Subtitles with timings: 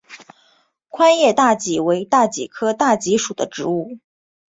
[0.89, 3.99] 宽叶大戟为大戟科大戟属的植物。